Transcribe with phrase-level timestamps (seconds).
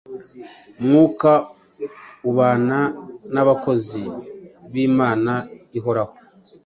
[0.83, 1.31] Mwuka
[2.29, 2.79] ubana
[3.33, 4.01] n’abakozi
[4.71, 5.33] b’Imana
[5.77, 6.13] ihoraho